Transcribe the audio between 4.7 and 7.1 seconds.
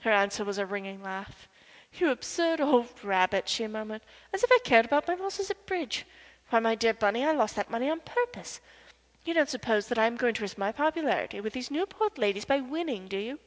about my losses at bridge! Why, my dear